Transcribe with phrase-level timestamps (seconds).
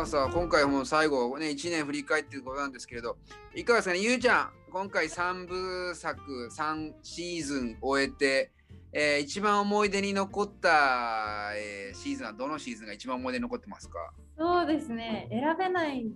[0.00, 3.18] さあさあ今回も最後ね1年振り返ってることなんですけれど
[3.54, 8.50] いかがですかねゆうちゃん今回3部作3シーズン終えて、
[8.94, 13.98] えー、一番思い出に残った、えー、シーズンはどのシーズンが一番思い出に残ってますか？
[14.38, 16.06] そうですね選べない。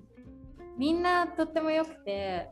[0.78, 2.48] みんなとっても良くて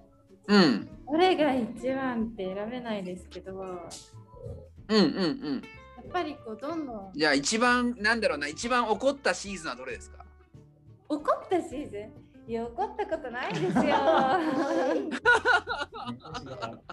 [0.48, 0.88] うん。
[1.10, 3.78] どれが一番って選べないですけどうん
[4.88, 5.62] うんうん。
[5.96, 10.21] やっぱりこうどんどんじゃあ一番なんだろうな一番怒ったシーズンはどれですか？
[11.12, 13.72] 怒ったシーズンいや怒ったことないですよ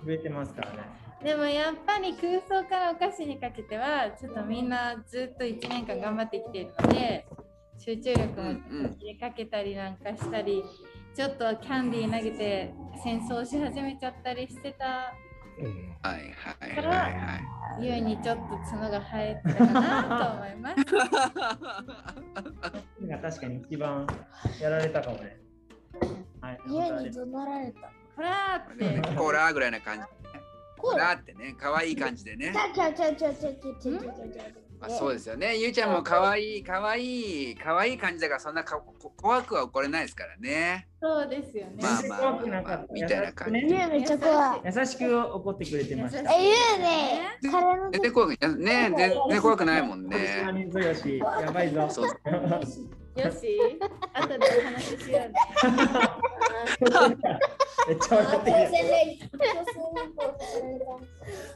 [0.05, 0.77] 増えてますからね
[1.23, 7.25] でもやっぱり空想からお菓子にかけてはちょっとみんなずっと1年間頑張ってきているので
[7.77, 8.51] 集中力も
[8.99, 10.61] 入れかけたりなんかしたり、
[11.15, 15.13] ちょっとキャンディー投げて戦争し始めちゃったりしてたは
[16.03, 17.39] いはいはいは
[17.81, 17.85] い。
[17.85, 20.75] ゆうにちょっと角が生えてたかなと思います。
[23.22, 24.08] 確かに一番
[24.61, 25.38] やられたかもね。
[26.42, 26.59] はい。
[26.67, 27.91] ゆうに怒鳴られた。
[28.16, 29.16] ほらーって。
[29.16, 30.03] ほらーぐらいな感じ。
[30.78, 32.53] ほらーってね、可愛い感じでね。
[32.53, 34.69] ちゃちゃちゃちゃちゃちゃちゃちゃ。
[34.80, 35.58] まあ、そうですよね。
[35.58, 38.81] ゆうちゃんも可愛い可愛い可愛い感じだからそんなか
[39.17, 40.88] 怖くは怒れないですからね。
[41.02, 41.75] そうですよね。
[41.81, 43.59] まあまあ、まあ、みたいな感じ。
[43.59, 44.61] ゆうめっちゃ怖い。
[44.66, 46.33] 優しく怒ってくれてました。
[46.33, 47.38] え、ゆうね。
[47.91, 50.45] 全然怖くね、全然怖くないもんね。
[51.19, 51.89] やばいぞ。
[51.89, 52.19] そう。
[53.15, 53.59] よし、
[54.13, 55.33] 後でお話ししようね。
[57.88, 58.51] めっちゃ笑って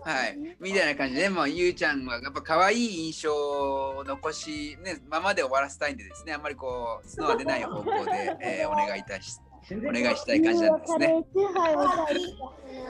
[0.04, 9.38] はい、みたいな感じで、もうゆうちゃんはやっぱ可愛い印象を残し、ね、ままで終わらせたいんでですね、あんまりこう、角は出ない方向で、えー、お願いいたし、
[9.72, 11.26] お願いしたい感じなんですね。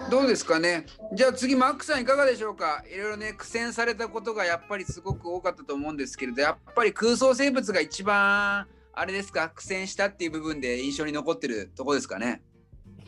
[0.09, 0.85] どうですかね。
[1.13, 2.83] じゃあ次、マックさんいかがでしょうか。
[2.91, 12.41] いろいろね、苦戦されたことがやっぱりすごく多かったと思うんですけれど、やっぱり空想生物が一番、あれですか、苦戦したっていう部分で印象に残ってるとこですかね？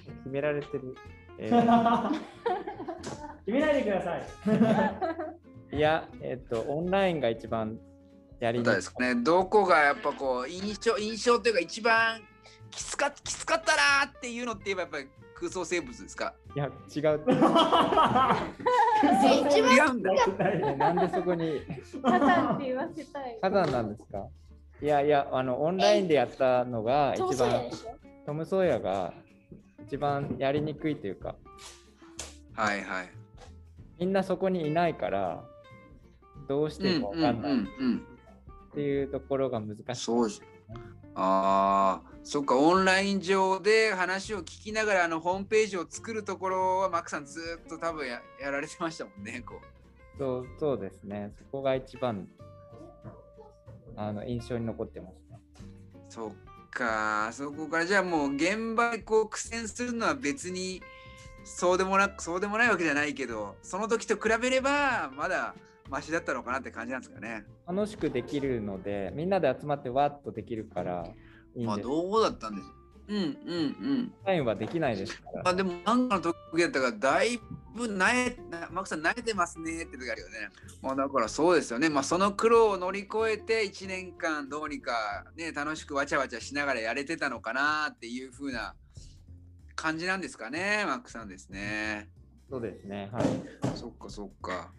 [0.06, 0.96] 決められてる。
[1.38, 2.12] えー、
[3.46, 5.75] 決めないでください。
[5.75, 7.78] いや、えっ、ー、と、オンラインが一番
[8.40, 9.16] やりにですかね。
[9.16, 12.22] どこがやっぱこう、印象、印象というか一番
[12.75, 16.34] きつかきつかったなっていうのって言えばやっぱり空想生物ですか？
[16.56, 16.72] いや、違う。
[16.94, 17.09] 違
[19.80, 20.12] うんだ。
[20.78, 21.62] なんでそこに？
[22.03, 23.40] 火山って言わせたい。
[23.41, 24.28] 火山なんですか？
[24.81, 27.69] いやいや、あの、オンラインでやったのが一番、
[28.25, 29.13] トム・ソーヤが
[29.86, 31.36] 一番やりにくいというか、
[32.56, 33.09] はいはい。
[34.00, 35.44] みんなそこにいないから、
[36.50, 37.57] どうしても分かんないっ
[38.74, 40.30] ていうところが難しい、そう
[41.16, 50.18] ああ、そっか、オンライン上で話を聞きながらあのホームページを作るところはマックさんずっと多分ややられてましたもんね、こう。
[50.18, 52.28] そうそうですね、そこが一番
[53.96, 55.40] あの印象に残ってますね。
[56.09, 56.31] そっ
[56.72, 60.81] かそこからじゃあもう現場でこう苦戦するのは別に
[61.44, 65.53] そうでもなくそうでもないわけじゃないけどその時と比べればまだ
[65.90, 67.46] マシだったのかなって感じなんですかね。
[67.68, 71.07] 楽しくできるのでみんなで集まってわっとできるから
[71.58, 72.68] まあどうだったんです
[73.08, 74.14] うんうんうん。
[74.26, 75.44] タイムはできないですから。
[75.44, 77.40] まあでも漫画の時だったからだい
[77.76, 78.36] ぶなえ
[78.72, 80.50] マクさん慣れてますねって時あるよね。
[80.82, 81.90] まあだからそうですよね。
[81.90, 88.74] まあその苦労を乗り越えて1年間どうにかね楽しくわちゃわちゃしながらやれてたのかなっていう風な
[89.76, 92.10] 感じなんですかね、マックさんですね。
[92.50, 93.10] そうですね。
[93.12, 93.26] はい。
[93.76, 94.72] そっかそっか。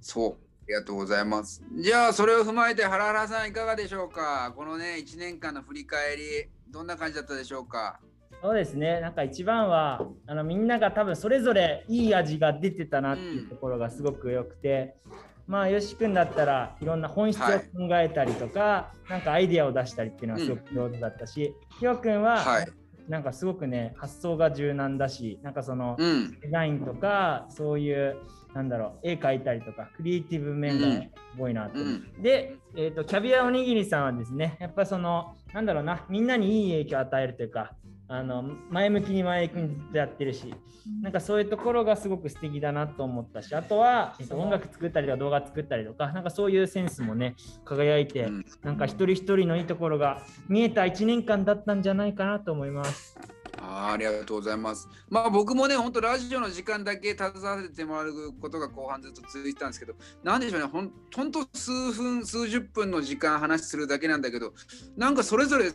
[0.00, 0.53] そう。
[0.64, 1.62] ありがとうございます。
[1.76, 4.50] じゃあそれを踏まえて原原さんいかがでしょうか？
[4.56, 6.22] このね1年間の振り返り
[6.70, 8.00] どんな感じだったでしょうか？
[8.40, 15.12] そうですね、なんか一番はあのみんなが多分それぞれいい味が出てたなっていうところがすごく良くて、うん、
[15.46, 22.66] まあよし君だったらいろんな本質を考えたりとか、はい、なんかアイデアを出したりっていうのはすごく上手だったし、ひ、う、ろ、ん、君は、はい、
[23.08, 25.96] なんかすごくね発想が柔軟だしなんかその、
[26.42, 28.16] デザインとかそういう
[28.54, 37.72] なんだろう絵描いたりとかクリエイティブ面がすごいなと、うん、で、えーと、キャビアおにぎりさんはですねやっぱそのなんだろうなみんなにいい影響を与えるというか
[38.06, 40.54] あの前向きに前向きにずっとやってるし
[41.02, 47.34] なんかそういうところがすごく素敵だなと思ったしあとは、えっと、音楽作ったりとか動画作ったりとかなんかそういうセンスもね
[47.64, 48.28] 輝いて
[48.62, 53.18] なんか一人一人のいいところが見えた1年間だったんじゃないかなと思います。
[53.64, 54.88] あありがとうございます。
[55.08, 64.52] まあ僕もね、本当ラジオの時間だけ携わせてもらうことが後半ずっと続いてたんですけど、なんでしょうね、ほんほんと数分、数十分の時間話するだけなんだけど、
[64.96, 65.72] なんかそれぞれ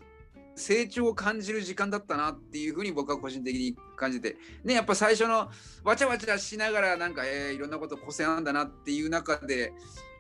[0.60, 5.50] 成長を感じる時間だったなっていうふうに僕は個人的に感じて、ね、やっぱ最初の
[5.84, 9.72] わちゃわちゃしながらなんか、えー、いろんなこと個性なんだなっていう中で、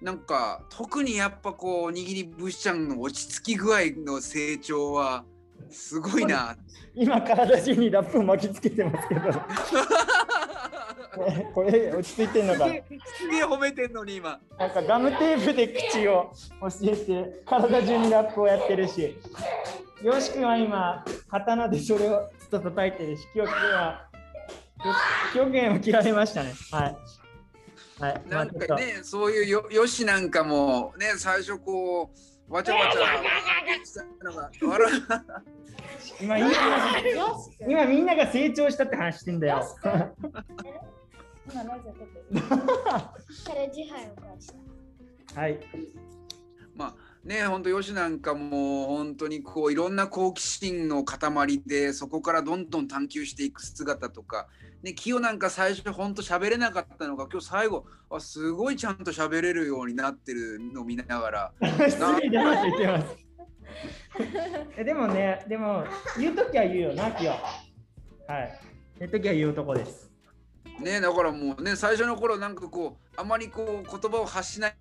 [0.01, 5.25] なんか特にやっぱこう、握りぶしちゃんの落ち着き具合の成長は、
[5.69, 6.55] すごいな。
[6.95, 9.21] 今、体中にラップを巻きつけてますけど。
[11.53, 12.65] これ落ち着いてんのか。
[12.65, 12.71] す
[13.27, 14.39] げえ褒めてんのに今。
[14.57, 19.17] なんかガムテープで口を教えて、体中にラップをやってるし。
[20.01, 24.07] よし君は今、刀でそれをずっと叩いてるし、きよくんは、
[25.33, 26.53] きよくんは切られましたね。
[26.71, 26.95] はい。
[27.99, 34.49] はい、なんかね、そういうよよしなんかもね、最初こう、わちゃわちゃしたのが、
[36.21, 36.49] 今今
[37.67, 39.63] 今みんなが成長したって話してんだよ。
[45.35, 45.59] はい。
[46.75, 54.47] まあね本当よしなんかも本当にこういろんな好奇心の塊でそこからどんどん探求していく姿とか、
[54.83, 61.53] ね、キヨなんか最初本当喋れなかったのが今日最後あすごいちゃんと喋れるようになってるのを見ながら。
[64.77, 65.85] えでもね、でも
[66.17, 67.31] 言うときは言うよな、キヨ。
[67.31, 67.37] は
[68.41, 68.59] い。
[68.99, 70.09] 言うときは言うとこです。
[70.81, 74.75] ねだからもうね最初の頃なんかこうあまりこう言葉を発しない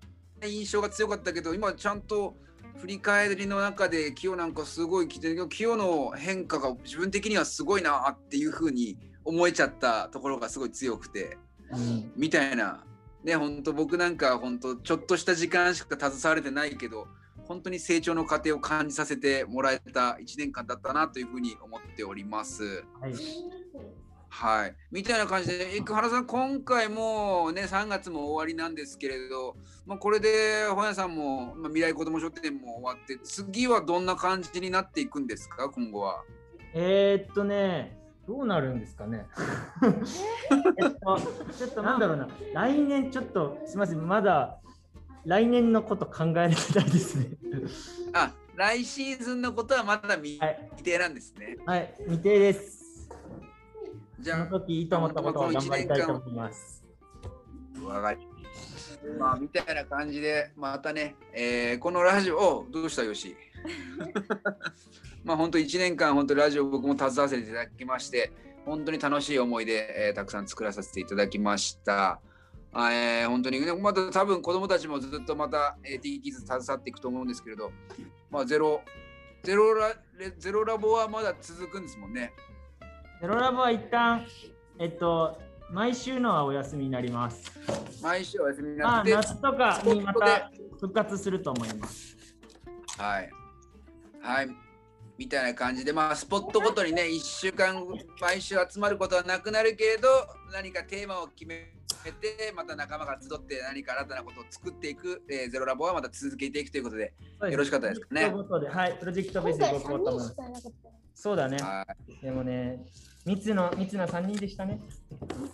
[0.47, 2.35] 印象が強かったけど今ちゃんと
[2.77, 11.37] 振り返りの中で清なんかすごい来てるけど清の変化が自分的にはすごいなっていうふうに思えちゃったところがすごい強くて、
[11.71, 12.85] うん、みたいな
[13.23, 17.07] ね本当僕なんか本当ちょっとした時間しか携われてないけど
[17.47, 22.85] 本当に成長の過程を感じさせてもらえた1年間だったなというふうに思っております。
[23.01, 23.13] はい
[24.29, 29.55] はい、みたいな感じで、生原さん、今回もね、3月も終わりなんですけれど、
[29.85, 36.23] まあ、これで本屋さんも、まあ、未来子ども書店も終わって、次はどんな感じになっていくんですか、今後は。
[36.73, 37.97] えー、っとね、
[38.27, 39.25] どうなるんですかね？
[40.79, 41.19] えっと、
[41.57, 44.59] ちょっとなんだろうな、来年ちょっと、すみません、まだ
[45.25, 47.31] 来年のこと考えれてないですね。
[48.13, 50.39] あ、来シーズンのことはまだ未
[50.83, 51.57] 定なんですね。
[51.65, 52.78] はい、はい、未定です。
[54.19, 56.83] じゃあ、その時いいと思ったことを頑張りたいと思います。
[57.83, 58.19] わかり
[59.17, 63.35] まあ、みたいな感じで、またね、えー、このラジオ、どうしたよし。
[65.23, 68.31] まあ、本当1年間、本当ラジオ僕も携わせていただきまして、
[68.65, 72.19] 本当に楽しい思いで、えー、たくさん作らさせていただきました。
[72.71, 77.71] あえー、本当に、ね、また多分子供たちもずっとまた、えー、T キズ携わっていくと思うんですけれど、
[78.29, 78.81] まあ、ゼロ、
[79.43, 79.95] ゼロラ
[80.37, 82.33] ゼロラボはまだ続くんですもんね。
[83.21, 84.25] ゼロラボは一旦、
[84.79, 85.37] えっと、
[85.73, 87.51] 毎週のはお休みになります。
[88.01, 90.49] 毎週お休みになって、まあ、夏とかにまた
[90.79, 92.15] 復活すると思います。
[92.97, 93.29] はい。
[94.21, 94.47] はい。
[95.17, 97.85] みたいな感じで、まあ、スポットごとにね、1週間、
[98.21, 100.07] 毎週集まることはなくなるけれど、
[100.53, 101.73] 何かテーマを決め
[102.21, 107.13] て、また仲間が集って何か新たなことを作っていく、えー、ゼロラボはまた続けていくということで、
[107.51, 108.33] よろしかったですかね。
[108.71, 110.71] はい、プロジェクトベースで動こうと思います。
[111.21, 111.57] そうだね。
[112.21, 112.79] でもね、
[113.25, 114.79] 密の密な3人でしたね。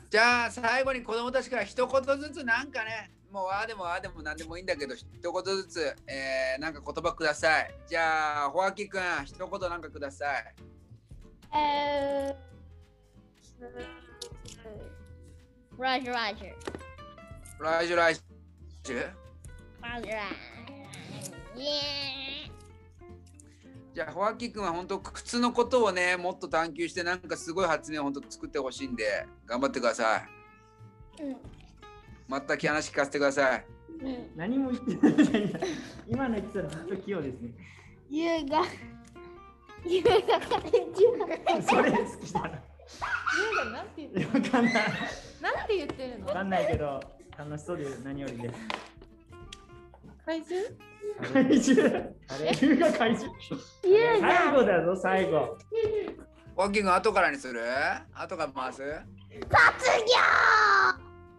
[0.09, 7.75] じゃあ最後に子供たちから一言ずつなんかね、もうああでもああでも何でもいいんだけど、一言ずつ、えー、なんか言葉ください。
[7.87, 10.55] じゃあ、ホアキ君、一言なんかください。
[11.57, 16.43] えー、ラジラジ。
[17.59, 18.21] ラジラジ。
[19.81, 20.21] ラジラ
[21.57, 22.54] ジ。
[23.95, 31.23] じゃあ、ホアキ君は本当、靴のことをね、もっと探求して、なんかすごい発明を本当作ってほしいんで、頑張ってください。
[31.23, 31.37] うん。
[32.27, 33.65] また話聞かせてください。
[34.01, 35.15] うん、何も言ってない。
[36.09, 37.51] 今の言ってたらずっと器用ですね。
[38.09, 38.63] ゆうが、
[39.85, 40.11] ゆうが
[40.41, 40.61] 感
[41.61, 42.49] じそれ好きだな。
[42.49, 44.73] ゆうがなんて言ってるわかんない。
[44.73, 46.25] なんて言ってるの？
[46.25, 46.99] わかんないけど、
[47.37, 48.55] 楽しそうで何よりです。
[50.25, 50.59] 怪獣？
[51.33, 53.31] 怪獣あれ竜が怪獣
[54.19, 55.57] 最後だぞ、最後。
[56.55, 57.61] ワッキング後からにする？
[58.13, 58.81] 後から回す？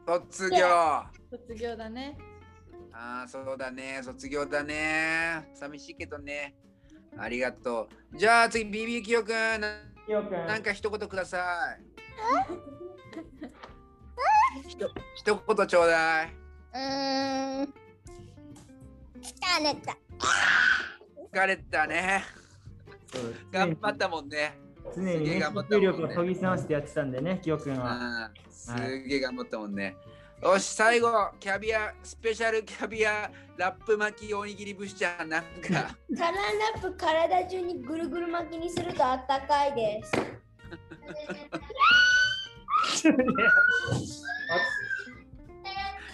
[0.06, 2.16] 卒業卒業卒業だね。
[2.92, 4.00] ああ、そうだね。
[4.02, 5.50] 卒業だね。
[5.54, 6.54] 寂しいけどね。
[7.18, 8.18] ありがとう。
[8.18, 9.60] じゃあ次、ビビキヨくん。
[9.60, 11.76] なんか一言くださ
[14.64, 14.68] い。
[14.68, 16.32] ひと一言ちょうだい。
[16.74, 16.78] う
[17.64, 17.74] ん。
[19.26, 19.98] 疲れた。
[21.32, 22.22] 疲れたね。
[23.50, 24.56] 頑張ったもんね。
[24.94, 28.30] 常にね、集力を研ぎ澄ませてやってたんでね、記憶は。
[28.48, 28.72] す
[29.08, 29.96] げえ頑張ったもんね。
[30.42, 35.48] よし、最後、キャビア、スペシャルキャビア、ラップ巻きおにぎりぶしちゃん、なんか。
[36.14, 36.40] サランラ
[36.78, 40.12] ップ、体中にぐるぐる巻きにするとあったかいです。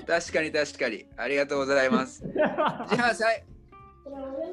[0.06, 1.06] 確かに確かに。
[1.16, 2.23] ありがとうございます。
[2.35, 3.44] じゃあさい、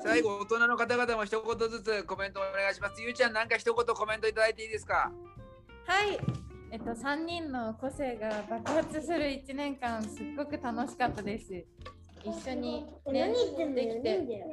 [0.04, 3.02] 最後、大人の方々も一言ずつコメントお願いします。
[3.02, 5.12] ゆうちゃん、なんか一言コメントいただいていいですか？
[5.86, 6.20] はい。
[6.72, 11.46] えっと、3人の個性が爆発する1年間、すっごく楽しかったです。
[12.24, 14.46] 一緒に練習できて、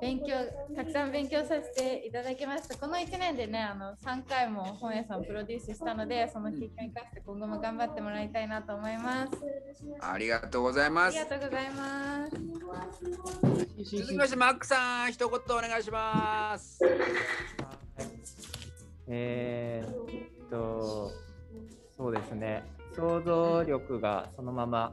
[0.00, 0.34] 勉強、
[0.74, 2.76] たくさん勉強させていただきました。
[2.76, 9.32] この1年でね、あの3回も本屋さんをプロデュースしたので、その経験を生かして今後も頑張ってもらいたいなと思います。
[10.00, 11.26] ありがとうございあますりが。
[11.26, 12.36] とうございます。
[13.96, 16.80] 続きまして、マックさん、一言お願いします。
[19.08, 21.12] えーっと、
[21.96, 22.64] そうですね。
[22.94, 24.92] 想像力がそのまま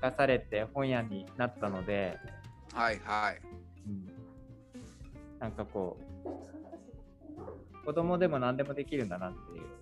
[0.00, 2.16] 生かされて本屋になったので、
[2.74, 3.40] はいはい。
[3.86, 4.08] うん、
[5.38, 5.98] なんかこ
[7.82, 9.80] う、子供でも何でもできるんだなっていう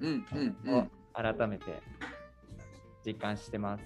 [0.00, 0.90] うんうんうん。
[1.12, 1.64] 改めて
[3.04, 3.84] 実感してます。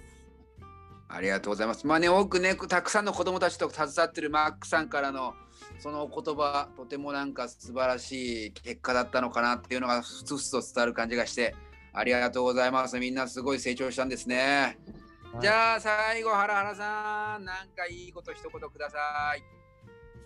[1.08, 1.86] ありがとうございます。
[1.86, 5.34] まあね、多くね、たくさんの子供たちと携わってるマックさんからの
[5.78, 11.56] そのお言葉、とてもなんか素晴らしい結果だったのかなっていうのがふつふつと伝わる感じがして、
[11.92, 12.98] ありがとうございます。
[13.00, 14.78] みんなすごい成長したんですね。
[15.38, 18.98] じゃあ最後、原原さん、なんかいいこと一言くださ
[19.36, 19.42] い。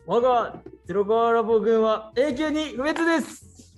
[0.06, 3.75] 我がゼロコアラボ軍は永久に不滅です。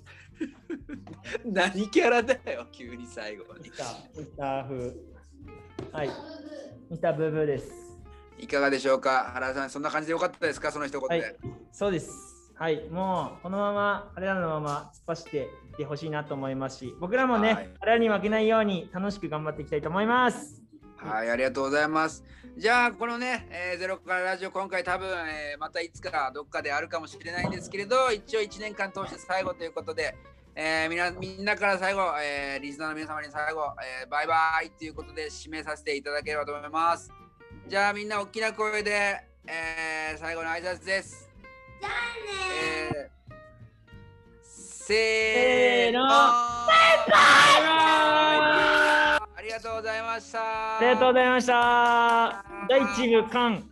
[1.45, 3.63] 何キャラだよ、急に最後に。
[3.63, 3.69] ミ。
[3.69, 4.93] スターミスター風。
[5.91, 6.09] はい。
[6.89, 7.71] ミスターブーブーです。
[8.39, 11.25] いかがでしょうか原さん、そんな感じでよかったですかその一言で。
[11.25, 11.35] はい。
[11.71, 12.37] そうです。
[12.55, 12.89] はい。
[12.89, 15.45] もうこのまま彼らのまま突っ走っていっ
[15.77, 17.69] てほしいなと思いますし僕らもね、はい。
[17.79, 20.56] 彼らに負けないように楽しく頑張っていきたいと思います
[21.07, 22.23] はい、ありがとうございます。
[22.57, 30.15] じゃあ、このね、えーゼロからラジオ、今回多分、えーまたいつかどっかであるかもしれないんですけれど、一応1年間通して最後ということで、
[30.55, 37.09] えーみなみんなから最後、えーリスナーの皆様に最後、えーバイバイということで締めさせていただければと思います。
[37.67, 41.29] じゃあ、みんな大きな声で、えー最後の挨拶です。
[41.79, 43.11] じゃあね
[44.43, 47.36] せーのせーのありがとうござい
[50.17, 50.77] ました。
[50.77, 52.45] ありがとうございました。
[52.67, 53.63] 第1部完